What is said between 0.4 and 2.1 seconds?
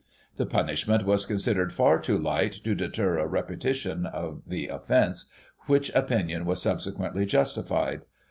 punishment was considered far